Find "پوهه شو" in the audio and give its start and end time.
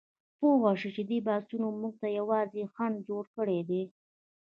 0.39-0.89